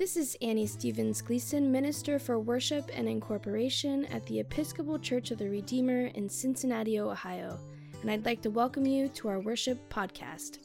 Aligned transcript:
This 0.00 0.16
is 0.16 0.34
Annie 0.40 0.66
Stevens 0.66 1.20
Gleason, 1.20 1.70
Minister 1.70 2.18
for 2.18 2.40
Worship 2.40 2.90
and 2.94 3.06
Incorporation 3.06 4.06
at 4.06 4.24
the 4.24 4.40
Episcopal 4.40 4.98
Church 4.98 5.30
of 5.30 5.36
the 5.36 5.50
Redeemer 5.50 6.06
in 6.14 6.26
Cincinnati, 6.26 6.98
Ohio, 6.98 7.58
and 8.00 8.10
I'd 8.10 8.24
like 8.24 8.40
to 8.40 8.48
welcome 8.48 8.86
you 8.86 9.10
to 9.10 9.28
our 9.28 9.40
worship 9.40 9.78
podcast. 9.90 10.56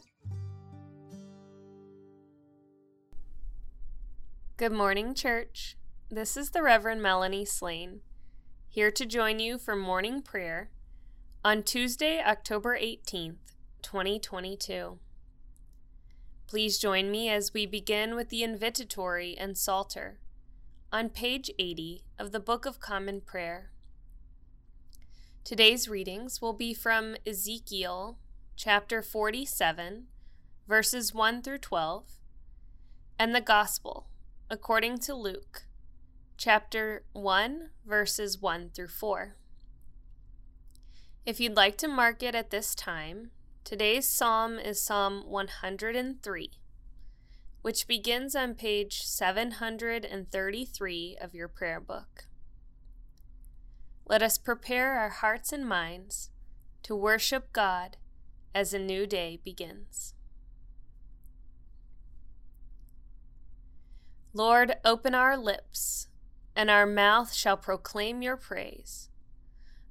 Good 4.56 4.72
morning, 4.72 5.14
church. 5.14 5.76
This 6.10 6.38
is 6.38 6.52
the 6.52 6.64
Reverend 6.64 7.02
Melanie 7.02 7.44
Slane, 7.44 8.00
here 8.70 8.90
to 8.92 9.06
join 9.06 9.40
you 9.40 9.58
for 9.58 9.76
morning 9.76 10.22
prayer 10.22 10.70
on 11.44 11.62
Tuesday, 11.62 12.24
October 12.26 12.80
18th, 12.80 13.36
2022. 13.82 14.98
Please 16.48 16.78
join 16.78 17.10
me 17.10 17.28
as 17.28 17.56
we 17.56 17.66
begin 17.66 18.16
with 18.16 18.30
the 18.30 18.44
invitatory 18.44 19.36
and 19.36 19.58
psalter 19.58 20.20
on 20.94 21.10
page 21.10 21.50
80 21.58 22.04
of 22.20 22.32
the 22.32 22.40
Book 22.40 22.68
of 22.68 22.80
Common 22.80 23.20
Prayer. 23.20 23.72
Today's 25.44 25.90
readings 25.90 26.44
will 26.44 26.54
be 26.54 26.72
from 26.72 27.16
Ezekiel 27.26 28.20
chapter 28.56 29.02
47, 29.02 30.06
verses 30.68 31.16
1 31.16 31.42
through 31.42 31.58
12, 31.58 32.04
and 33.18 33.34
the 33.34 33.42
Gospel 33.42 34.06
according 34.48 35.00
to 35.00 35.16
Luke 35.16 35.64
chapter 36.38 37.06
1, 37.14 37.70
verses 37.88 38.40
1 38.40 38.70
through 38.76 38.90
4. 38.90 39.36
If 41.26 41.40
you'd 41.40 41.56
like 41.58 41.78
to 41.80 41.88
mark 41.88 42.22
it 42.22 42.36
at 42.36 42.52
this 42.52 42.76
time, 42.76 43.32
Today's 43.66 44.08
psalm 44.08 44.58
is 44.60 44.80
Psalm 44.80 45.24
103, 45.26 46.52
which 47.64 47.88
begins 47.88 48.36
on 48.36 48.54
page 48.54 49.02
733 49.02 51.18
of 51.20 51.34
your 51.34 51.48
prayer 51.48 51.80
book. 51.80 52.28
Let 54.06 54.22
us 54.22 54.38
prepare 54.38 55.00
our 55.00 55.10
hearts 55.10 55.52
and 55.52 55.68
minds 55.68 56.30
to 56.84 56.96
worship 56.96 57.52
God 57.54 57.98
as 58.54 58.72
a 58.72 58.78
new 58.78 59.08
day 59.08 59.40
begins. 59.44 60.14
Lord, 64.32 64.76
open 64.86 65.16
our 65.16 65.36
lips, 65.36 66.08
and 66.56 66.70
our 66.70 66.86
mouth 66.86 67.34
shall 67.34 67.58
proclaim 67.58 68.22
your 68.22 68.38
praise. 68.38 69.10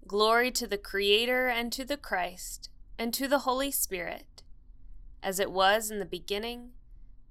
Glory 0.07 0.53
to 0.53 0.69
the 0.69 0.79
Creator 0.79 1.49
and 1.49 1.73
to 1.73 1.85
the 1.85 1.97
Christ 1.97 2.71
and 2.99 3.13
to 3.15 3.29
the 3.29 3.41
Holy 3.41 3.71
Spirit, 3.71 4.43
as 5.23 5.41
it 5.41 5.51
was 5.51 5.91
in 5.91 5.99
the 5.99 6.05
beginning, 6.05 6.71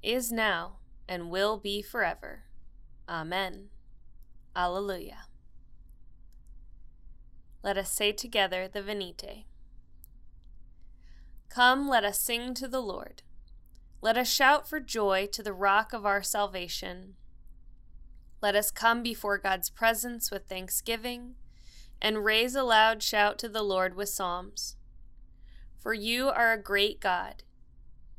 is 0.02 0.32
now, 0.32 0.78
and 1.08 1.30
will 1.30 1.58
be 1.58 1.82
forever. 1.82 2.44
Amen. 3.08 3.70
Alleluia. 4.56 5.26
Let 7.64 7.78
us 7.78 7.92
say 7.92 8.12
together 8.12 8.68
the 8.68 8.82
Venite. 8.82 9.46
Come, 11.50 11.88
let 11.88 12.04
us 12.04 12.20
sing 12.20 12.54
to 12.56 12.68
the 12.68 12.82
Lord. 12.82 13.22
Let 14.02 14.18
us 14.18 14.30
shout 14.30 14.68
for 14.68 14.82
joy 14.82 15.28
to 15.32 15.42
the 15.42 15.54
rock 15.54 15.94
of 15.94 16.06
our 16.06 16.22
salvation. 16.22 17.14
Let 18.42 18.56
us 18.56 18.72
come 18.72 19.02
before 19.02 19.38
God's 19.38 19.70
presence 19.70 20.30
with 20.30 20.50
thanksgiving 20.50 21.36
and 22.02 22.26
raise 22.26 22.56
a 22.56 22.64
loud 22.64 23.02
shout 23.02 23.40
to 23.40 23.48
the 23.48 23.64
Lord 23.64 23.96
with 23.96 24.10
psalms. 24.10 24.76
For 25.84 25.94
you 25.94 26.30
are 26.30 26.54
a 26.54 26.64
great 26.64 27.02
God. 27.02 27.44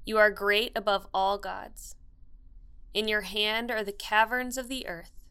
You 0.05 0.19
are 0.19 0.31
great 0.31 0.73
above 0.77 1.07
all 1.15 1.39
gods. 1.39 1.97
In 2.93 3.09
your 3.09 3.23
hand 3.23 3.71
are 3.71 3.83
the 3.83 3.91
caverns 3.91 4.59
of 4.59 4.69
the 4.69 4.87
earth, 4.87 5.25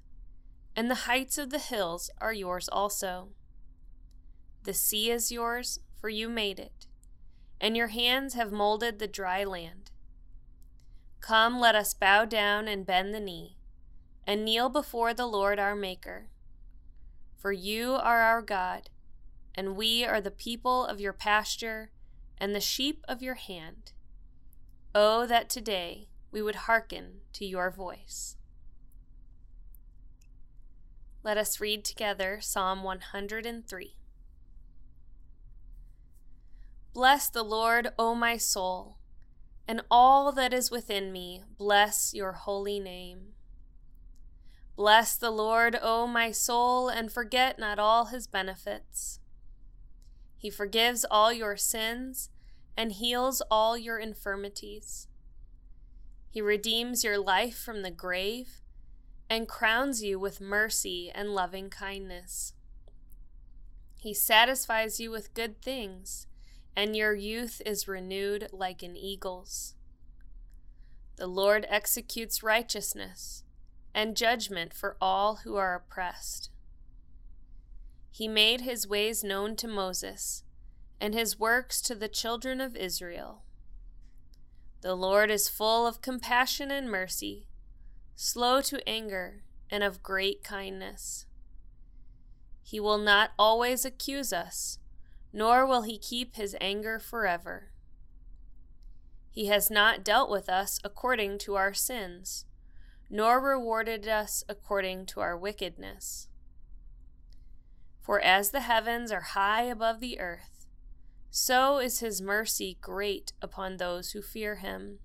and 0.76 0.90
the 0.90 1.06
heights 1.06 1.38
of 1.38 1.52
the 1.52 1.60
hills 1.60 2.10
are 2.20 2.34
yours 2.34 2.68
also. 2.68 3.30
The 4.64 4.74
sea 4.74 5.12
is 5.12 5.32
yours, 5.32 5.80
for 6.02 6.10
you 6.10 6.28
made 6.28 6.58
it, 6.58 6.88
and 7.62 7.78
your 7.78 7.90
hands 7.90 8.34
have 8.34 8.52
molded 8.52 8.98
the 8.98 9.08
dry 9.08 9.44
land. 9.44 9.92
Come, 11.22 11.60
let 11.60 11.76
us 11.76 11.94
bow 11.94 12.26
down 12.26 12.68
and 12.68 12.84
bend 12.84 13.14
the 13.14 13.20
knee, 13.20 13.58
and 14.26 14.44
kneel 14.44 14.70
before 14.70 15.14
the 15.14 15.28
Lord 15.28 15.60
our 15.60 15.76
Maker. 15.76 16.30
For 17.38 17.52
you 17.52 17.94
are 17.94 18.22
our 18.22 18.42
God, 18.42 18.90
and 19.54 19.76
we 19.76 20.04
are 20.04 20.20
the 20.20 20.32
people 20.32 20.84
of 20.84 21.00
your 21.00 21.14
pasture 21.14 21.92
and 22.44 22.54
the 22.54 22.60
sheep 22.60 23.06
of 23.08 23.24
your 23.24 23.36
hand. 23.36 23.94
Oh, 24.94 25.26
that 25.26 25.50
today 25.50 26.10
we 26.30 26.42
would 26.42 26.68
hearken 26.68 27.22
to 27.32 27.46
your 27.46 27.72
voice. 27.72 28.36
Let 31.24 31.38
us 31.38 31.62
read 31.62 31.86
together 31.86 32.40
Psalm 32.42 32.84
103. 32.84 33.96
Bless 36.94 37.30
the 37.30 37.44
Lord, 37.44 37.94
O 37.98 38.14
my 38.14 38.36
soul, 38.36 38.98
and 39.66 39.82
all 39.90 40.34
that 40.34 40.54
is 40.54 40.70
within 40.70 41.14
me, 41.14 41.44
bless 41.58 42.14
your 42.14 42.34
holy 42.34 42.78
name. 42.78 43.36
Bless 44.76 45.16
the 45.16 45.32
Lord, 45.32 45.80
O 45.82 46.08
my 46.08 46.32
soul, 46.32 46.90
and 46.90 47.10
forget 47.10 47.58
not 47.58 47.80
all 47.80 48.08
his 48.08 48.28
benefits 48.28 49.22
he 50.44 50.50
forgives 50.50 51.06
all 51.10 51.32
your 51.32 51.56
sins 51.56 52.30
and 52.76 52.92
heals 52.92 53.42
all 53.50 53.78
your 53.78 53.98
infirmities. 53.98 55.08
He 56.30 56.42
redeems 56.42 57.04
your 57.04 57.20
life 57.20 57.58
from 57.58 57.82
the 57.82 57.92
grave 57.92 58.62
and 59.30 59.48
crowns 59.48 60.04
you 60.04 60.20
with 60.20 60.42
mercy 60.42 61.12
and 61.14 61.36
loving 61.36 61.70
kindness. 61.70 62.54
He 63.96 64.14
satisfies 64.14 65.00
you 65.00 65.12
with 65.12 65.34
good 65.34 65.62
things, 65.62 66.28
and 66.76 66.96
your 66.96 67.14
youth 67.14 67.62
is 67.66 67.88
renewed 67.88 68.50
like 68.52 68.84
an 68.84 68.98
eagle's. 68.98 69.76
The 71.16 71.28
Lord 71.28 71.66
executes 71.70 72.44
righteousness 72.44 73.44
and 73.94 74.18
judgment 74.18 74.74
for 74.74 74.98
all 75.00 75.42
who 75.44 75.56
are 75.56 75.76
oppressed. 75.76 76.50
He 78.12 78.28
made 78.28 78.62
his 78.62 78.88
ways 78.88 79.24
known 79.24 79.56
to 79.58 79.68
Moses, 79.68 80.44
and 81.00 81.14
his 81.14 81.40
works 81.40 81.82
to 81.82 81.96
the 81.96 82.08
children 82.08 82.62
of 82.62 82.76
Israel. 82.76 83.44
The 84.82 84.96
Lord 84.96 85.32
is 85.32 85.50
full 85.50 85.88
of 85.88 86.02
compassion 86.02 86.70
and 86.70 86.90
mercy, 86.90 87.48
slow 88.16 88.62
to 88.62 88.88
anger, 88.88 89.44
and 89.70 89.84
of 89.84 90.04
great 90.04 90.44
kindness. 90.44 91.26
He 92.62 92.80
will 92.80 92.98
not 92.98 93.32
always 93.40 93.86
accuse 93.86 94.32
us, 94.32 94.80
nor 95.32 95.66
will 95.66 95.82
he 95.82 95.98
keep 95.98 96.36
his 96.36 96.56
anger 96.62 97.00
forever. 97.00 97.72
He 99.32 99.48
has 99.48 99.72
not 99.72 100.04
dealt 100.04 100.30
with 100.30 100.48
us 100.48 100.80
according 100.84 101.40
to 101.40 101.56
our 101.56 101.74
sins, 101.74 102.46
nor 103.10 103.40
rewarded 103.40 104.08
us 104.08 104.44
according 104.48 105.08
to 105.08 105.22
our 105.22 105.36
wickedness. 105.36 106.28
For 108.00 108.20
as 108.20 108.52
the 108.52 108.62
heavens 108.62 109.12
are 109.12 109.22
high 109.22 109.64
above 109.64 110.00
the 110.00 110.20
earth, 110.20 110.53
so 111.36 111.80
is 111.80 112.00
his 112.00 112.22
mercy 112.22 112.78
great 112.80 113.34
upon 113.42 113.78
those 113.78 114.12
who 114.12 114.22
fear 114.22 114.58
him. 114.58 115.00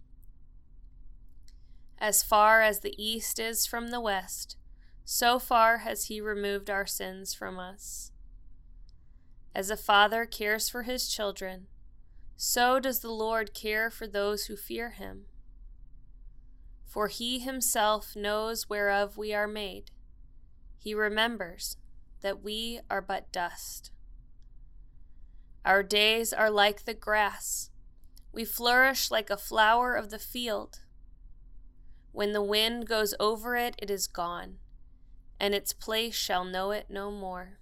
As 1.99 2.23
far 2.23 2.61
as 2.61 2.81
the 2.81 2.95
east 3.03 3.39
is 3.39 3.65
from 3.65 3.89
the 3.89 4.01
west, 4.01 4.59
so 5.07 5.39
far 5.39 5.79
has 5.79 6.05
he 6.05 6.21
removed 6.21 6.69
our 6.69 6.85
sins 6.85 7.33
from 7.33 7.59
us. 7.59 8.13
As 9.55 9.71
a 9.71 9.77
father 9.77 10.27
cares 10.27 10.69
for 10.69 10.83
his 10.83 11.09
children, 11.09 11.67
so 12.37 12.79
does 12.79 13.01
the 13.01 13.11
Lord 13.11 13.55
care 13.55 13.91
for 13.91 14.07
those 14.07 14.45
who 14.45 14.57
fear 14.57 14.91
him. 14.91 15.25
For 16.85 17.09
he 17.09 17.39
himself 17.39 18.15
knows 18.15 18.69
whereof 18.69 19.17
we 19.17 19.33
are 19.33 19.49
made. 19.49 19.93
He 20.77 20.93
remembers 20.93 21.79
that 22.21 22.43
we 22.45 22.81
are 22.91 23.01
but 23.01 23.33
dust. 23.33 23.93
Our 25.69 25.83
days 25.83 26.33
are 26.33 26.49
like 26.49 26.87
the 26.87 26.95
grass. 26.95 27.69
We 28.33 28.47
flourish 28.47 29.11
like 29.11 29.29
a 29.29 29.37
flower 29.37 29.97
of 29.97 30.09
the 30.09 30.19
field. 30.19 30.79
When 32.11 32.33
the 32.33 32.41
wind 32.41 32.89
goes 32.89 33.13
over 33.21 33.55
it, 33.55 33.75
it 33.77 33.91
is 33.91 34.07
gone, 34.07 34.61
and 35.39 35.55
its 35.55 35.75
place 35.75 36.15
shall 36.15 36.47
know 36.47 36.71
it 36.71 36.87
no 36.89 37.11
more. 37.11 37.59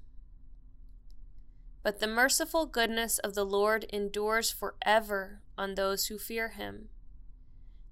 But 1.82 1.98
the 1.98 2.06
merciful 2.06 2.66
goodness 2.66 3.18
of 3.18 3.34
the 3.34 3.44
Lord 3.44 3.84
endures 3.92 4.52
forever 4.52 5.42
on 5.58 5.74
those 5.74 6.06
who 6.06 6.16
fear 6.16 6.50
him, 6.50 6.90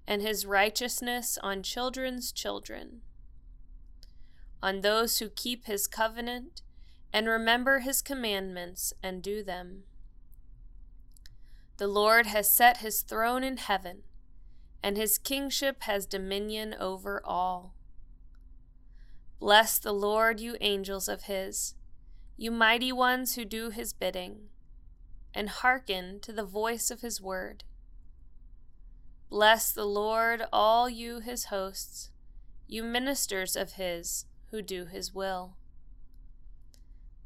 and 0.06 0.22
his 0.22 0.46
righteousness 0.46 1.38
on 1.42 1.64
children's 1.64 2.30
children 2.30 3.00
on 4.62 4.82
those 4.82 5.18
who 5.18 5.28
keep 5.28 5.66
his 5.66 5.88
covenant 5.88 6.62
and 7.12 7.26
remember 7.26 7.80
his 7.80 8.00
commandments 8.00 8.92
and 9.02 9.20
do 9.20 9.42
them. 9.42 9.82
The 11.76 11.88
Lord 11.88 12.26
has 12.26 12.50
set 12.50 12.78
his 12.78 13.02
throne 13.02 13.42
in 13.42 13.56
heaven, 13.56 14.02
and 14.82 14.96
his 14.96 15.18
kingship 15.18 15.82
has 15.82 16.06
dominion 16.06 16.74
over 16.78 17.20
all. 17.24 17.74
Bless 19.40 19.78
the 19.78 19.92
Lord, 19.92 20.38
you 20.38 20.56
angels 20.60 21.08
of 21.08 21.24
his, 21.24 21.74
you 22.36 22.50
mighty 22.50 22.92
ones 22.92 23.34
who 23.34 23.44
do 23.44 23.70
his 23.70 23.92
bidding, 23.92 24.50
and 25.34 25.48
hearken 25.48 26.20
to 26.20 26.32
the 26.32 26.44
voice 26.44 26.90
of 26.90 27.00
his 27.00 27.20
word. 27.20 27.64
Bless 29.28 29.72
the 29.72 29.84
Lord, 29.84 30.44
all 30.52 30.88
you 30.88 31.18
his 31.18 31.46
hosts, 31.46 32.10
you 32.68 32.84
ministers 32.84 33.56
of 33.56 33.72
his 33.72 34.26
who 34.52 34.62
do 34.62 34.84
his 34.84 35.12
will. 35.12 35.56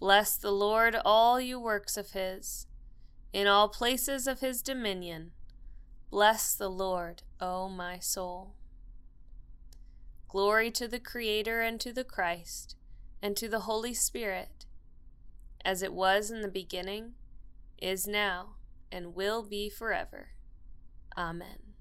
Bless 0.01 0.39
the 0.39 0.53
Lord, 0.53 0.97
all 1.05 1.39
you 1.39 1.61
works 1.61 1.99
of 1.99 2.13
his, 2.13 2.67
in 3.33 3.47
all 3.47 3.69
places 3.69 4.27
of 4.27 4.41
his 4.41 4.63
dominion. 4.63 5.33
Bless 6.11 6.55
the 6.55 6.71
Lord, 6.71 7.23
O 7.41 7.69
my 7.69 7.99
soul. 7.99 8.55
Glory 10.29 10.71
to 10.73 10.89
the 10.89 11.01
Creator 11.01 11.61
and 11.61 11.81
to 11.81 11.93
the 11.93 12.05
Christ 12.05 12.77
and 13.23 13.37
to 13.37 13.49
the 13.49 13.61
Holy 13.61 13.95
Spirit, 13.95 14.67
as 15.65 15.83
it 15.83 15.93
was 15.93 16.31
in 16.31 16.43
the 16.43 16.49
beginning, 16.49 17.15
is 17.81 18.07
now, 18.07 18.57
and 18.91 19.15
will 19.15 19.43
be 19.43 19.69
forever. 19.69 20.29
Amen. 21.17 21.75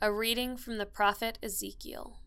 A 0.00 0.12
reading 0.12 0.56
from 0.56 0.78
the 0.78 0.86
prophet 0.86 1.38
Ezekiel. 1.42 2.21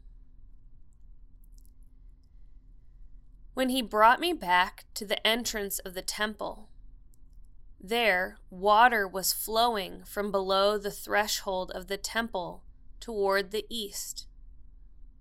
When 3.56 3.69
he 3.69 3.81
brought 3.81 4.19
me 4.19 4.34
back 4.34 4.84
to 4.96 5.06
the 5.06 5.25
entrance 5.25 5.80
of 5.80 5.94
the 5.94 6.02
temple, 6.02 6.68
there 7.80 8.38
water 8.50 9.07
was 9.07 9.31
flowing 9.31 10.04
from 10.04 10.30
below 10.30 10.78
the 10.78 10.92
threshold 10.92 11.72
of 11.72 11.88
the 11.88 11.96
temple 11.96 12.63
toward 13.00 13.52
the 13.52 13.66
east, 13.69 14.28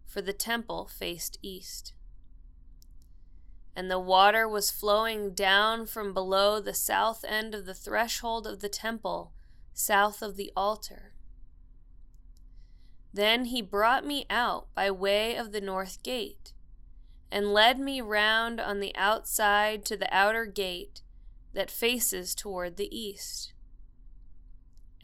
for 0.04 0.20
the 0.20 0.32
temple 0.32 0.88
faced 0.88 1.38
east. 1.42 1.94
And 3.76 3.88
the 3.88 4.00
water 4.00 4.48
was 4.48 4.68
flowing 4.68 5.32
down 5.32 5.86
from 5.86 6.12
below 6.12 6.58
the 6.58 6.74
south 6.74 7.24
end 7.28 7.54
of 7.54 7.66
the 7.66 7.74
threshold 7.74 8.48
of 8.48 8.58
the 8.58 8.68
temple, 8.68 9.32
south 9.72 10.22
of 10.22 10.34
the 10.34 10.50
altar. 10.56 11.14
Then 13.12 13.44
he 13.44 13.62
brought 13.62 14.04
me 14.04 14.26
out 14.28 14.66
by 14.74 14.90
way 14.90 15.36
of 15.36 15.52
the 15.52 15.60
north 15.60 16.02
gate, 16.02 16.53
and 17.34 17.52
led 17.52 17.78
me 17.80 18.00
round 18.00 18.60
on 18.60 18.78
the 18.78 18.94
outside 18.94 19.84
to 19.84 19.96
the 19.96 20.14
outer 20.14 20.46
gate 20.46 21.02
that 21.52 21.70
faces 21.70 22.34
toward 22.34 22.76
the 22.76 22.96
east 22.96 23.54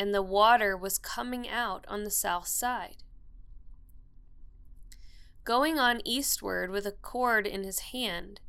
and 0.00 0.14
the 0.14 0.22
water 0.22 0.74
was 0.74 0.98
coming 0.98 1.46
out 1.46 1.84
on 1.86 2.04
the 2.04 2.10
south 2.10 2.48
side. 2.48 2.96
Going 5.44 5.78
on 5.78 6.00
eastward 6.06 6.70
with 6.70 6.86
a 6.86 6.92
cord 6.92 7.46
in 7.46 7.64
his 7.64 7.80
hand, 7.80 8.40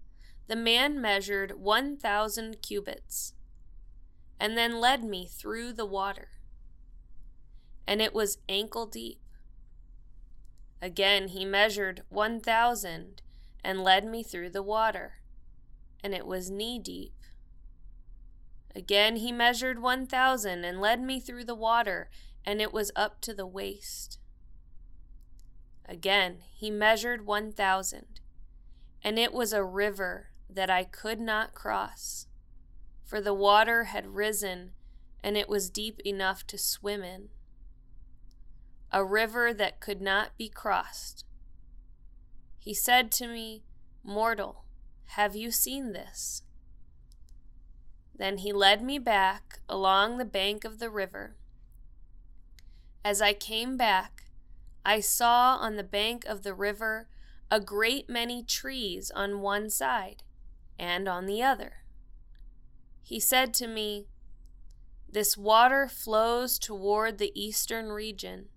the 0.47 0.55
man 0.55 1.01
measured 1.01 1.59
1,000 1.59 2.61
cubits, 2.61 3.33
and 4.39 4.57
then 4.57 4.79
led 4.79 5.03
me 5.03 5.27
through 5.27 5.73
the 5.73 5.85
water. 5.85 6.29
And 7.85 8.01
it 8.01 8.13
was 8.13 8.37
ankle 8.47 8.85
deep. 8.85 9.19
Again 10.81 11.27
he 11.27 11.43
measured 11.43 12.03
1,000 12.07 13.21
and 13.63 13.83
led 13.83 14.05
me 14.05 14.23
through 14.23 14.49
the 14.49 14.63
water, 14.63 15.15
and 16.03 16.13
it 16.13 16.25
was 16.25 16.49
knee 16.49 16.79
deep. 16.79 17.13
Again 18.75 19.17
he 19.17 19.31
measured 19.31 19.81
one 19.81 20.07
thousand 20.07 20.63
and 20.63 20.79
led 20.79 21.01
me 21.01 21.19
through 21.19 21.45
the 21.45 21.55
water, 21.55 22.09
and 22.45 22.61
it 22.61 22.73
was 22.73 22.91
up 22.95 23.21
to 23.21 23.33
the 23.33 23.45
waist. 23.45 24.17
Again 25.85 26.37
he 26.53 26.71
measured 26.71 27.25
one 27.25 27.51
thousand, 27.51 28.21
and 29.03 29.19
it 29.19 29.33
was 29.33 29.51
a 29.53 29.63
river 29.63 30.29
that 30.49 30.69
I 30.69 30.83
could 30.83 31.19
not 31.19 31.53
cross, 31.53 32.27
for 33.03 33.21
the 33.21 33.33
water 33.33 33.85
had 33.85 34.15
risen, 34.15 34.71
and 35.23 35.37
it 35.37 35.49
was 35.49 35.69
deep 35.69 35.99
enough 36.05 36.47
to 36.47 36.57
swim 36.57 37.03
in. 37.03 37.29
A 38.91 39.03
river 39.05 39.53
that 39.53 39.79
could 39.79 40.01
not 40.01 40.37
be 40.37 40.49
crossed. 40.49 41.25
He 42.61 42.75
said 42.75 43.11
to 43.13 43.27
me, 43.27 43.63
Mortal, 44.03 44.65
have 45.15 45.35
you 45.35 45.49
seen 45.49 45.93
this? 45.93 46.43
Then 48.15 48.37
he 48.37 48.53
led 48.53 48.83
me 48.83 48.99
back 48.99 49.61
along 49.67 50.17
the 50.19 50.25
bank 50.25 50.63
of 50.63 50.77
the 50.77 50.91
river. 50.91 51.35
As 53.03 53.19
I 53.19 53.33
came 53.33 53.77
back, 53.77 54.25
I 54.85 54.99
saw 54.99 55.55
on 55.55 55.75
the 55.75 55.83
bank 55.83 56.23
of 56.25 56.43
the 56.43 56.53
river 56.53 57.07
a 57.49 57.59
great 57.59 58.07
many 58.07 58.43
trees 58.43 59.09
on 59.09 59.41
one 59.41 59.71
side 59.71 60.21
and 60.77 61.07
on 61.07 61.25
the 61.25 61.41
other. 61.41 61.77
He 63.01 63.19
said 63.19 63.55
to 63.55 63.67
me, 63.67 64.05
This 65.09 65.35
water 65.35 65.87
flows 65.87 66.59
toward 66.59 67.17
the 67.17 67.31
eastern 67.33 67.87
region 67.89 68.49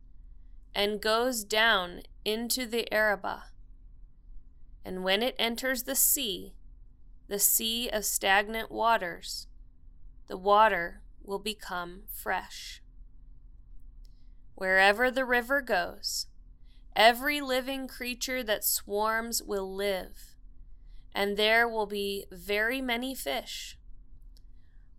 and 0.74 1.00
goes 1.00 1.42
down 1.42 2.02
into 2.22 2.66
the 2.66 2.92
Arabah. 2.92 3.44
And 4.84 5.02
when 5.02 5.22
it 5.22 5.34
enters 5.38 5.84
the 5.84 5.94
sea, 5.94 6.54
the 7.28 7.38
sea 7.38 7.88
of 7.88 8.04
stagnant 8.04 8.70
waters, 8.70 9.46
the 10.26 10.36
water 10.36 11.00
will 11.22 11.38
become 11.38 12.02
fresh. 12.12 12.82
Wherever 14.54 15.10
the 15.10 15.24
river 15.24 15.60
goes, 15.62 16.26
every 16.94 17.40
living 17.40 17.88
creature 17.88 18.42
that 18.42 18.62
swarms 18.62 19.42
will 19.42 19.74
live, 19.74 20.36
and 21.14 21.36
there 21.36 21.66
will 21.66 21.86
be 21.86 22.26
very 22.30 22.80
many 22.80 23.14
fish. 23.14 23.78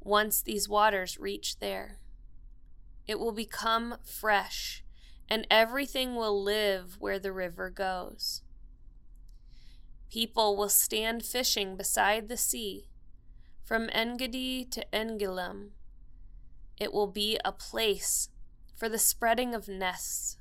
Once 0.01 0.41
these 0.41 0.67
waters 0.67 1.19
reach 1.19 1.59
there, 1.59 1.99
it 3.07 3.19
will 3.19 3.31
become 3.31 3.97
fresh, 4.03 4.83
and 5.29 5.45
everything 5.49 6.15
will 6.15 6.41
live 6.41 6.97
where 6.99 7.19
the 7.19 7.31
river 7.31 7.69
goes. 7.69 8.41
People 10.15 10.55
will 10.55 10.69
stand 10.69 11.25
fishing 11.25 11.75
beside 11.75 12.29
the 12.29 12.37
sea 12.37 12.87
from 13.65 13.89
Engedi 13.89 14.63
to 14.63 14.85
Eneglaim. 14.93 15.71
It 16.79 16.93
will 16.93 17.07
be 17.07 17.37
a 17.43 17.51
place 17.51 18.29
for 18.73 18.87
the 18.87 18.97
spreading 18.97 19.53
of 19.53 19.67
nests. 19.67 20.37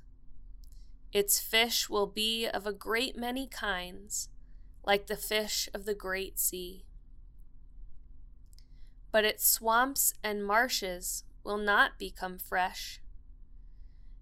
Its 1.12 1.40
fish 1.40 1.90
will 1.90 2.06
be 2.06 2.46
of 2.46 2.68
a 2.68 2.72
great 2.72 3.16
many 3.16 3.48
kinds, 3.48 4.28
like 4.84 5.08
the 5.08 5.16
fish 5.16 5.68
of 5.74 5.86
the 5.86 5.94
great 5.94 6.38
sea. 6.38 6.84
But 9.10 9.24
its 9.24 9.44
swamps 9.44 10.14
and 10.22 10.46
marshes 10.46 11.24
will 11.42 11.58
not 11.58 11.98
become 11.98 12.38
fresh. 12.38 13.00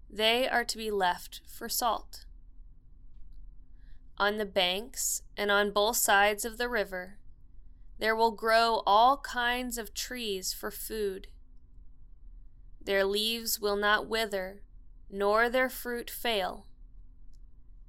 They 0.09 0.49
are 0.49 0.65
to 0.65 0.77
be 0.79 0.89
left 0.89 1.41
for 1.45 1.69
salt. 1.69 2.25
On 4.17 4.37
the 4.37 4.45
banks 4.45 5.23
and 5.35 5.49
on 5.49 5.71
both 5.71 5.97
sides 5.97 6.45
of 6.45 6.57
the 6.57 6.69
river, 6.69 7.17
there 7.99 8.15
will 8.15 8.31
grow 8.31 8.83
all 8.85 9.17
kinds 9.17 9.77
of 9.77 9.93
trees 9.93 10.53
for 10.53 10.71
food. 10.71 11.27
Their 12.83 13.05
leaves 13.05 13.59
will 13.59 13.75
not 13.75 14.07
wither, 14.07 14.61
nor 15.09 15.49
their 15.49 15.69
fruit 15.69 16.09
fail, 16.09 16.67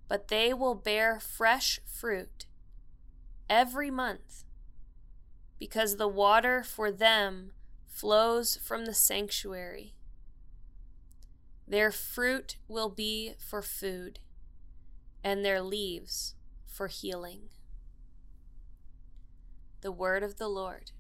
but 0.09 0.29
they 0.29 0.55
will 0.55 0.75
bear 0.75 1.19
fresh 1.21 1.81
fruit 1.85 2.47
every 3.51 3.91
month, 3.91 4.45
because 5.59 5.97
the 5.97 6.09
water 6.09 6.63
for 6.63 6.91
them 6.91 7.53
flows 7.87 8.57
from 8.57 8.85
the 8.85 8.95
sanctuary. 8.95 9.95
Their 11.67 11.91
fruit 11.91 12.57
will 12.69 12.89
be 12.89 13.35
for 13.39 13.63
food, 13.63 14.21
and 15.25 15.43
their 15.45 15.63
leaves 15.63 16.35
for 16.67 16.87
healing 16.87 17.49
the 19.81 19.93
word 19.93 20.23
of 20.23 20.39
the 20.39 20.49
Lord. 20.49 20.93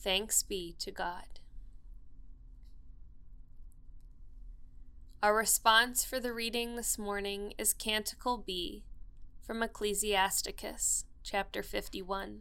Thanks 0.00 0.42
be 0.42 0.74
to 0.80 0.90
God. 0.90 1.38
Our 5.22 5.36
response 5.36 6.04
for 6.04 6.18
the 6.18 6.32
reading 6.32 6.74
this 6.74 6.98
morning 6.98 7.54
is 7.56 7.72
Canticle 7.72 8.38
B 8.38 8.82
from 9.40 9.62
Ecclesiasticus, 9.62 11.04
chapter 11.22 11.62
51. 11.62 12.40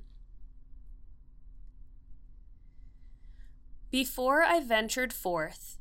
Before 3.92 4.42
I 4.42 4.60
ventured 4.60 5.14
forth, 5.14 5.78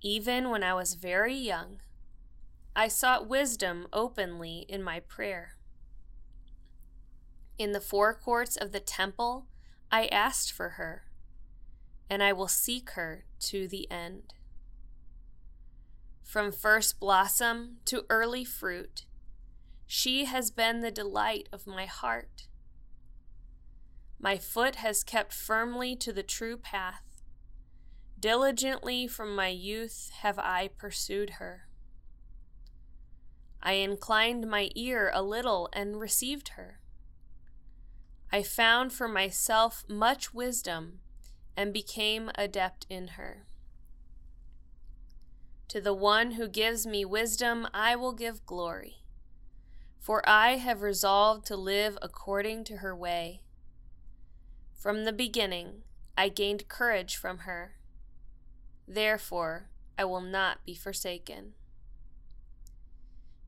even 0.00 0.48
when 0.48 0.62
I 0.62 0.74
was 0.74 0.94
very 0.94 1.34
young, 1.34 1.80
I 2.78 2.88
sought 2.88 3.26
wisdom 3.26 3.86
openly 3.90 4.66
in 4.68 4.82
my 4.82 5.00
prayer. 5.00 5.54
In 7.56 7.72
the 7.72 7.80
forecourts 7.80 8.54
of 8.54 8.72
the 8.72 8.80
temple, 8.80 9.46
I 9.90 10.08
asked 10.08 10.52
for 10.52 10.70
her, 10.70 11.04
and 12.10 12.22
I 12.22 12.34
will 12.34 12.48
seek 12.48 12.90
her 12.90 13.24
to 13.40 13.66
the 13.66 13.90
end. 13.90 14.34
From 16.22 16.52
first 16.52 17.00
blossom 17.00 17.78
to 17.86 18.04
early 18.10 18.44
fruit, 18.44 19.06
she 19.86 20.26
has 20.26 20.50
been 20.50 20.80
the 20.80 20.90
delight 20.90 21.48
of 21.50 21.66
my 21.66 21.86
heart. 21.86 22.46
My 24.20 24.36
foot 24.36 24.76
has 24.76 25.02
kept 25.02 25.32
firmly 25.32 25.96
to 25.96 26.12
the 26.12 26.22
true 26.22 26.58
path. 26.58 27.22
Diligently 28.20 29.06
from 29.06 29.34
my 29.34 29.48
youth 29.48 30.10
have 30.20 30.38
I 30.38 30.68
pursued 30.76 31.30
her. 31.38 31.65
I 33.66 33.72
inclined 33.72 34.48
my 34.48 34.70
ear 34.76 35.10
a 35.12 35.22
little 35.22 35.68
and 35.72 35.98
received 35.98 36.50
her. 36.50 36.78
I 38.30 38.44
found 38.44 38.92
for 38.92 39.08
myself 39.08 39.82
much 39.88 40.32
wisdom 40.32 41.00
and 41.56 41.72
became 41.72 42.30
adept 42.36 42.86
in 42.88 43.08
her. 43.08 43.48
To 45.66 45.80
the 45.80 45.92
one 45.92 46.32
who 46.32 46.46
gives 46.46 46.86
me 46.86 47.04
wisdom, 47.04 47.66
I 47.74 47.96
will 47.96 48.12
give 48.12 48.46
glory, 48.46 48.98
for 49.98 50.22
I 50.28 50.58
have 50.58 50.80
resolved 50.80 51.44
to 51.46 51.56
live 51.56 51.98
according 52.00 52.62
to 52.64 52.76
her 52.76 52.94
way. 52.94 53.42
From 54.76 55.04
the 55.04 55.12
beginning, 55.12 55.82
I 56.16 56.28
gained 56.28 56.68
courage 56.68 57.16
from 57.16 57.38
her. 57.38 57.74
Therefore, 58.86 59.70
I 59.98 60.04
will 60.04 60.20
not 60.20 60.64
be 60.64 60.76
forsaken. 60.76 61.54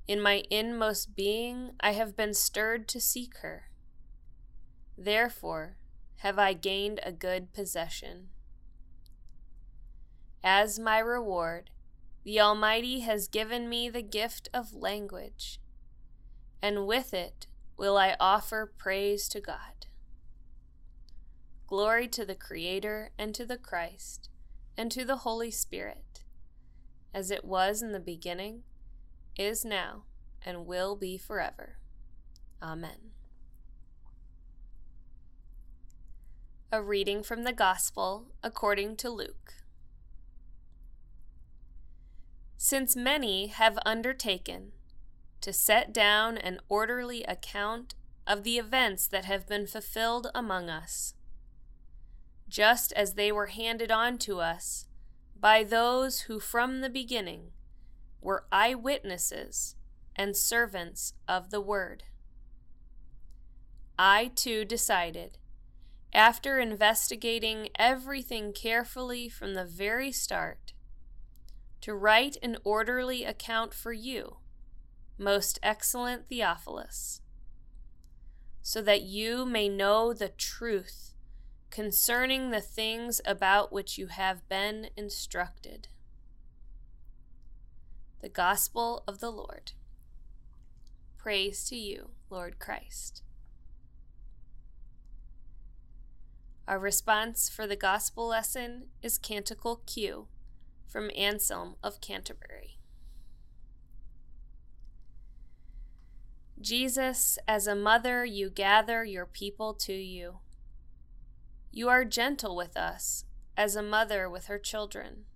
In 0.08 0.22
my 0.22 0.42
inmost 0.50 1.14
being, 1.14 1.72
I 1.80 1.92
have 1.92 2.16
been 2.16 2.32
stirred 2.32 2.88
to 2.88 3.00
seek 3.00 3.36
her. 3.38 3.64
Therefore, 4.96 5.76
have 6.20 6.38
I 6.38 6.54
gained 6.54 6.98
a 7.02 7.12
good 7.12 7.52
possession. 7.52 8.30
As 10.42 10.78
my 10.78 10.98
reward, 10.98 11.68
the 12.24 12.40
Almighty 12.40 13.00
has 13.00 13.28
given 13.28 13.68
me 13.68 13.90
the 13.90 14.02
gift 14.02 14.48
of 14.54 14.72
language, 14.72 15.60
and 16.62 16.86
with 16.86 17.12
it 17.12 17.46
will 17.76 17.98
I 17.98 18.16
offer 18.18 18.72
praise 18.78 19.28
to 19.28 19.40
God. 19.40 19.86
Glory 21.66 22.08
to 22.08 22.24
the 22.24 22.34
Creator, 22.34 23.10
and 23.18 23.34
to 23.34 23.44
the 23.44 23.58
Christ, 23.58 24.30
and 24.74 24.90
to 24.90 25.04
the 25.04 25.16
Holy 25.16 25.50
Spirit, 25.50 26.24
as 27.12 27.30
it 27.30 27.44
was 27.44 27.82
in 27.82 27.92
the 27.92 28.00
beginning 28.00 28.62
is 29.38 29.64
now, 29.64 30.02
and 30.45 30.66
will 30.66 30.97
be 30.97 31.16
forever. 31.16 31.78
Amen. 32.62 33.12
A 36.71 36.83
reading 36.83 37.23
from 37.23 37.45
the 37.45 37.52
Gospel 37.52 38.26
according 38.42 38.97
to 38.97 39.09
Luke. 39.09 39.54
Since 42.57 42.97
many 42.97 43.47
have 43.47 43.78
undertaken 43.87 44.73
to 45.40 45.52
set 45.52 45.92
down 45.92 46.37
an 46.37 46.59
orderly 46.68 47.23
account 47.23 47.95
of 48.26 48.42
the 48.42 48.59
events 48.59 49.07
that 49.07 49.25
have 49.25 49.47
been 49.47 49.66
fulfilled 49.66 50.30
among 50.35 50.68
us, 50.68 51.14
just 52.49 52.92
as 52.92 53.14
they 53.14 53.30
were 53.30 53.47
handed 53.47 53.90
on 53.90 54.18
to 54.18 54.40
us 54.40 54.87
by 55.40 55.62
those 55.62 56.23
who 56.23 56.40
from 56.40 56.80
the 56.80 56.90
beginning 56.90 57.52
were 58.20 58.46
eyewitnesses 58.50 59.76
and 60.16 60.37
servants 60.37 61.14
of 61.26 61.50
the 61.50 61.60
word. 61.60 62.04
I 63.98 64.30
too 64.34 64.64
decided, 64.64 65.38
after 66.12 66.58
investigating 66.58 67.68
everything 67.76 68.52
carefully 68.52 69.28
from 69.28 69.54
the 69.54 69.64
very 69.64 70.12
start, 70.12 70.72
to 71.80 71.94
write 71.94 72.37
an 72.42 72.56
orderly 72.64 73.25
account 73.25 73.72
for 73.72 73.92
you, 73.92 74.37
most 75.16 75.58
excellent 75.62 76.28
Theophilus, 76.28 77.20
so 78.62 78.82
that 78.82 79.02
you 79.02 79.46
may 79.46 79.68
know 79.68 80.12
the 80.12 80.28
truth 80.28 81.14
concerning 81.70 82.50
the 82.50 82.60
things 82.60 83.20
about 83.25 83.72
which 83.72 83.98
you 83.98 84.08
have 84.08 84.48
been 84.48 84.88
instructed. 84.96 85.88
The 88.20 88.28
Gospel 88.28 89.04
of 89.06 89.20
the 89.20 89.30
Lord. 89.30 89.72
Praise 91.18 91.64
to 91.68 91.76
you, 91.76 92.10
Lord 92.30 92.58
Christ. 92.58 93.22
Our 96.66 96.80
response 96.80 97.48
for 97.48 97.68
the 97.68 97.76
Gospel 97.76 98.26
lesson 98.26 98.88
is 99.02 99.18
Canticle 99.18 99.82
Q 99.87 100.26
from 100.88 101.12
Anselm 101.16 101.76
of 101.80 102.00
Canterbury. 102.00 102.78
Jesus, 106.60 107.38
as 107.46 107.68
a 107.68 107.76
mother, 107.76 108.25
you 108.25 108.50
gather 108.50 109.04
your 109.04 109.26
people 109.26 109.75
to 109.75 109.92
you. 109.92 110.38
You 111.70 111.88
are 111.88 112.04
gentle 112.04 112.56
with 112.56 112.76
us, 112.76 113.26
as 113.56 113.76
a 113.76 113.82
mother 113.82 114.28
with 114.28 114.46
her 114.46 114.58
children. 114.58 115.26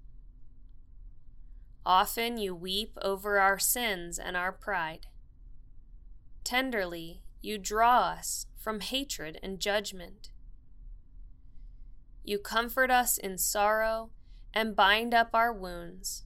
Often 1.85 2.39
you 2.39 2.55
weep 2.55 2.97
over 3.03 3.41
our 3.41 3.59
sins 3.59 4.19
and 4.19 4.37
our 4.37 4.53
pride. 4.53 5.07
Tenderly, 6.45 7.23
you 7.41 7.59
draw 7.59 8.11
us 8.11 8.47
from 8.57 8.81
hatred 8.81 9.39
and 9.43 9.59
judgment. 9.59 10.31
You 12.25 12.39
comfort 12.39 12.91
us 12.91 13.19
in 13.19 13.37
sorrow 13.39 14.11
and 14.55 14.77
bind 14.77 15.13
up 15.13 15.31
our 15.35 15.53
wounds. 15.53 16.25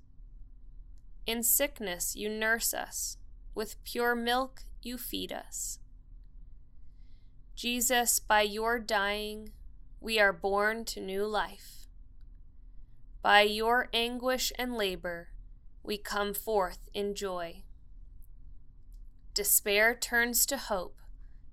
In 1.27 1.43
sickness, 1.43 2.15
you 2.15 2.29
nurse 2.29 2.75
us. 2.75 3.17
With 3.55 3.83
pure 3.85 4.15
milk, 4.15 4.65
you 4.83 4.99
feed 4.99 5.33
us. 5.33 5.79
Jesus, 7.55 8.21
by 8.21 8.43
your 8.43 8.79
dying, 8.79 9.53
we 9.99 10.21
are 10.21 10.33
born 10.33 10.85
to 10.85 11.01
new 11.01 11.25
life. 11.25 11.87
By 13.23 13.43
your 13.43 13.89
anguish 13.95 14.53
and 14.59 14.75
labor, 14.75 15.29
we 15.87 15.97
come 15.97 16.35
forth 16.35 16.81
in 16.93 17.15
joy. 17.15 17.63
Despair 19.35 19.95
turns 19.95 20.45
to 20.47 20.57
hope 20.57 20.99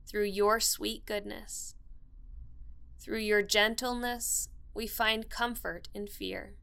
through 0.08 0.26
your 0.26 0.60
sweet 0.60 1.06
goodness. 1.06 1.76
Through 3.00 3.20
your 3.20 3.44
gentleness, 3.44 4.50
we 4.74 4.88
find 4.88 5.30
comfort 5.30 5.90
in 5.94 6.08
fear. 6.08 6.56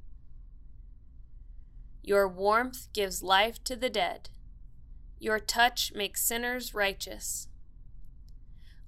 Your 2.03 2.27
warmth 2.27 2.89
gives 2.93 3.23
life 3.23 3.63
to 3.65 3.77
the 3.77 3.91
dead. 3.91 4.31
Your 5.19 5.39
touch 5.39 5.93
makes 5.95 6.23
sinners 6.23 6.75
righteous. 6.75 7.47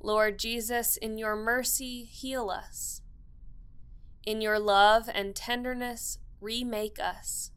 Lord 0.00 0.38
Jesus, 0.38 0.96
in 0.96 1.18
your 1.18 1.36
mercy, 1.36 2.04
heal 2.04 2.50
us. 2.50 3.02
In 4.24 4.40
your 4.40 4.58
love 4.58 5.08
and 5.12 5.36
tenderness, 5.36 6.18
remake 6.40 6.98
us 6.98 7.52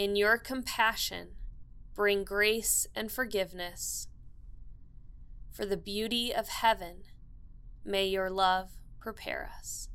in 0.00 0.16
your 0.16 0.38
compassion, 0.38 1.28
bring 1.94 2.24
grace 2.24 2.86
and 2.96 3.12
forgiveness. 3.12 4.08
For 5.52 5.66
the 5.66 5.76
beauty 5.76 6.34
of 6.34 6.48
heaven, 6.48 7.02
may 7.84 8.06
your 8.06 8.30
love 8.30 8.70
prepare 8.98 9.50
us. 9.58 9.90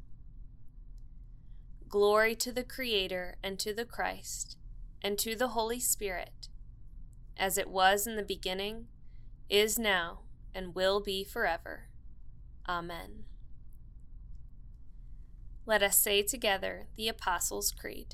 Glory 1.90 2.36
to 2.36 2.52
the 2.52 2.64
Creator 2.64 3.38
and 3.44 3.58
to 3.58 3.74
the 3.74 3.84
Christ 3.84 4.58
and 5.02 5.18
to 5.18 5.36
the 5.36 5.48
Holy 5.48 5.80
Spirit, 5.80 6.50
as 7.36 7.58
it 7.58 7.68
was 7.68 8.06
in 8.06 8.16
the 8.16 8.22
beginning, 8.22 8.86
is 9.50 9.80
now, 9.80 10.20
and 10.54 10.76
will 10.76 11.02
be 11.02 11.24
forever. 11.24 11.88
Amen. 12.70 13.24
Let 15.66 15.82
us 15.82 15.98
say 15.98 16.22
together 16.22 16.90
the 16.96 17.08
Apostles' 17.08 17.72
Creed. 17.72 18.14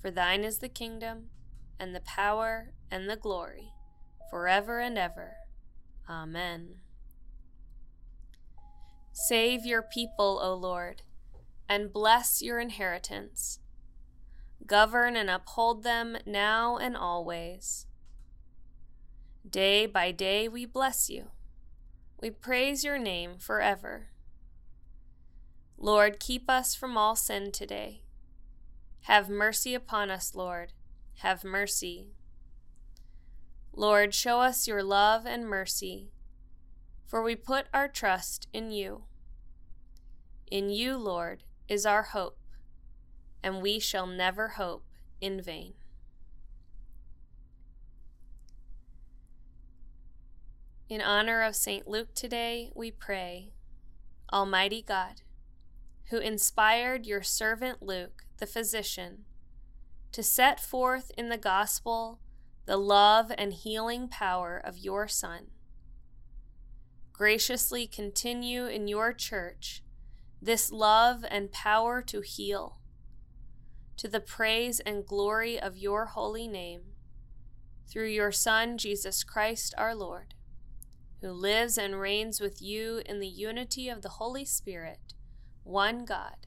For 0.00 0.10
thine 0.10 0.44
is 0.44 0.58
the 0.58 0.68
kingdom, 0.68 1.30
and 1.78 1.94
the 1.94 2.00
power, 2.00 2.72
and 2.90 3.08
the 3.08 3.16
glory, 3.16 3.72
forever 4.30 4.78
and 4.80 4.96
ever. 4.96 5.36
Amen. 6.08 6.76
Save 9.12 9.64
your 9.64 9.82
people, 9.82 10.40
O 10.42 10.54
Lord, 10.54 11.02
and 11.68 11.92
bless 11.92 12.42
your 12.42 12.58
inheritance. 12.58 13.60
Govern 14.66 15.16
and 15.16 15.30
uphold 15.30 15.82
them 15.82 16.16
now 16.26 16.76
and 16.76 16.96
always. 16.96 17.86
Day 19.48 19.86
by 19.86 20.12
day 20.12 20.48
we 20.48 20.66
bless 20.66 21.08
you. 21.08 21.30
We 22.20 22.30
praise 22.30 22.84
your 22.84 22.98
name 22.98 23.38
forever. 23.38 24.08
Lord, 25.78 26.18
keep 26.18 26.48
us 26.48 26.74
from 26.74 26.96
all 26.96 27.14
sin 27.14 27.52
today. 27.52 28.02
Have 29.06 29.28
mercy 29.28 29.72
upon 29.72 30.10
us, 30.10 30.34
Lord. 30.34 30.72
Have 31.18 31.44
mercy. 31.44 32.08
Lord, 33.72 34.12
show 34.12 34.40
us 34.40 34.66
your 34.66 34.82
love 34.82 35.24
and 35.24 35.48
mercy, 35.48 36.10
for 37.06 37.22
we 37.22 37.36
put 37.36 37.66
our 37.72 37.86
trust 37.86 38.48
in 38.52 38.72
you. 38.72 39.04
In 40.50 40.70
you, 40.70 40.96
Lord, 40.96 41.44
is 41.68 41.86
our 41.86 42.02
hope, 42.02 42.40
and 43.44 43.62
we 43.62 43.78
shall 43.78 44.08
never 44.08 44.48
hope 44.48 44.84
in 45.20 45.40
vain. 45.40 45.74
In 50.88 51.00
honor 51.00 51.42
of 51.42 51.54
St. 51.54 51.86
Luke 51.86 52.12
today, 52.12 52.72
we 52.74 52.90
pray, 52.90 53.52
Almighty 54.32 54.82
God, 54.82 55.22
who 56.10 56.18
inspired 56.18 57.06
your 57.06 57.22
servant 57.22 57.80
Luke, 57.80 58.25
the 58.38 58.46
physician, 58.46 59.24
to 60.12 60.22
set 60.22 60.60
forth 60.60 61.10
in 61.16 61.28
the 61.28 61.38
gospel 61.38 62.20
the 62.66 62.76
love 62.76 63.30
and 63.38 63.52
healing 63.52 64.08
power 64.08 64.60
of 64.62 64.78
your 64.78 65.06
Son. 65.06 65.46
Graciously 67.12 67.86
continue 67.86 68.66
in 68.66 68.88
your 68.88 69.12
church 69.12 69.82
this 70.42 70.70
love 70.70 71.24
and 71.30 71.50
power 71.50 72.02
to 72.02 72.20
heal, 72.20 72.78
to 73.96 74.06
the 74.06 74.20
praise 74.20 74.80
and 74.80 75.06
glory 75.06 75.58
of 75.58 75.78
your 75.78 76.06
holy 76.06 76.46
name, 76.46 76.82
through 77.88 78.08
your 78.08 78.32
Son, 78.32 78.76
Jesus 78.76 79.24
Christ 79.24 79.74
our 79.78 79.94
Lord, 79.94 80.34
who 81.20 81.30
lives 81.30 81.78
and 81.78 81.98
reigns 81.98 82.40
with 82.40 82.60
you 82.60 83.00
in 83.06 83.20
the 83.20 83.28
unity 83.28 83.88
of 83.88 84.02
the 84.02 84.10
Holy 84.10 84.44
Spirit 84.44 85.14
one 85.66 86.04
God, 86.04 86.46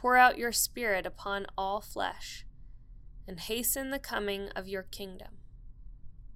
Pour 0.00 0.16
out 0.16 0.38
your 0.38 0.50
Spirit 0.50 1.04
upon 1.04 1.44
all 1.58 1.82
flesh, 1.82 2.46
and 3.28 3.38
hasten 3.38 3.90
the 3.90 3.98
coming 3.98 4.48
of 4.56 4.66
your 4.66 4.82
kingdom. 4.82 5.36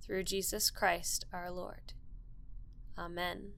Through 0.05 0.25
Jesus 0.25 0.71
Christ 0.71 1.25
our 1.33 1.51
Lord. 1.51 1.95
Amen. 2.99 3.53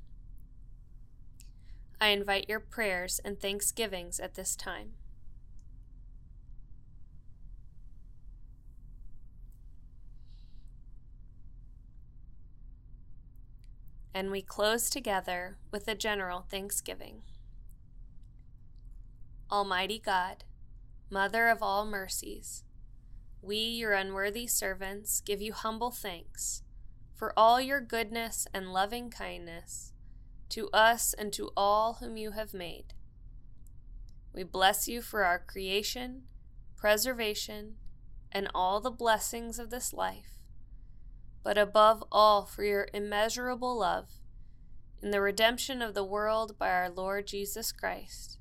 I 2.01 2.11
invite 2.11 2.49
your 2.49 2.61
prayers 2.61 3.21
and 3.25 3.41
thanksgivings 3.41 4.21
at 4.21 4.35
this 4.35 4.55
time. 4.55 4.91
And 14.15 14.31
we 14.31 14.41
close 14.41 14.89
together 14.89 15.57
with 15.73 15.89
a 15.89 15.97
general 15.97 16.47
thanksgiving. 16.49 17.23
Almighty 19.51 20.01
God, 20.01 20.45
Mother 21.09 21.47
of 21.49 21.63
all 21.63 21.87
mercies, 21.87 22.65
we, 23.41 23.59
your 23.59 23.93
unworthy 23.93 24.49
servants, 24.49 25.21
give 25.21 25.41
you 25.41 25.53
humble 25.53 25.93
thanks 25.93 26.65
for 27.15 27.33
all 27.37 27.61
your 27.61 27.81
goodness 27.81 28.49
and 28.53 28.73
loving 28.73 29.09
kindness 29.09 29.93
to 30.49 30.69
us 30.71 31.15
and 31.17 31.33
to 31.33 31.51
all 31.57 31.95
whom 31.95 32.17
you 32.17 32.33
have 32.33 32.53
made. 32.53 32.95
We 34.35 34.43
bless 34.43 34.89
you 34.89 35.01
for 35.01 35.25
our 35.25 35.39
creation, 35.39 36.23
preservation, 36.77 37.77
and 38.33 38.51
all 38.53 38.81
the 38.81 38.91
blessings 38.91 39.61
of 39.61 39.71
this 39.71 39.93
life, 39.93 40.41
but 41.45 41.57
above 41.57 42.03
all 42.11 42.45
for 42.47 42.65
your 42.65 42.89
immeasurable 42.93 43.79
love 43.79 44.11
in 45.01 45.13
the 45.13 45.21
redemption 45.21 45.83
of 45.83 45.95
the 45.95 46.05
world 46.05 46.59
by 46.59 46.71
our 46.71 46.91
Lord 46.91 47.29
Jesus 47.29 47.71
Christ 47.71 48.41